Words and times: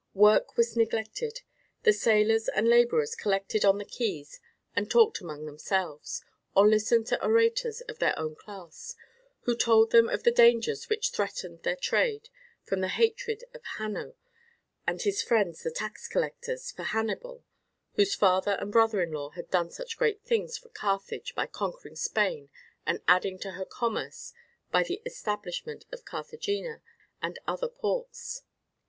Work 0.15 0.57
was 0.57 0.75
neglected, 0.75 1.41
the 1.83 1.93
sailors 1.93 2.47
and 2.47 2.67
labourers 2.67 3.13
collected 3.13 3.63
on 3.63 3.77
the 3.77 3.85
quays 3.85 4.39
and 4.75 4.89
talked 4.89 5.21
among 5.21 5.45
themselves, 5.45 6.25
or 6.55 6.67
listened 6.67 7.05
to 7.05 7.23
orators 7.23 7.81
of 7.81 7.99
their 7.99 8.17
own 8.17 8.33
class, 8.35 8.95
who 9.41 9.55
told 9.55 9.91
them 9.91 10.09
of 10.09 10.23
the 10.23 10.31
dangers 10.31 10.89
which 10.89 11.11
threatened 11.11 11.61
their 11.61 11.75
trade 11.75 12.29
from 12.63 12.81
the 12.81 12.87
hatred 12.87 13.43
of 13.53 13.61
Hanno 13.77 14.15
and 14.87 15.03
his 15.03 15.21
friends 15.21 15.61
the 15.61 15.69
tax 15.69 16.07
collectors 16.07 16.71
for 16.71 16.81
Hannibal, 16.81 17.43
whose 17.93 18.15
father 18.15 18.53
and 18.53 18.71
brother 18.71 19.03
in 19.03 19.11
law 19.11 19.29
had 19.29 19.51
done 19.51 19.69
such 19.69 19.97
great 19.99 20.23
things 20.23 20.57
for 20.57 20.69
Carthage 20.69 21.35
by 21.35 21.45
conquering 21.45 21.95
Spain 21.95 22.49
and 22.87 23.03
adding 23.07 23.37
to 23.37 23.51
her 23.51 23.65
commerce 23.65 24.33
by 24.71 24.81
the 24.81 25.03
establishment 25.05 25.85
of 25.91 26.05
Carthagena 26.05 26.81
and 27.21 27.37
other 27.45 27.69
ports. 27.69 28.41